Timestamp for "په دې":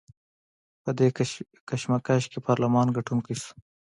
0.83-1.07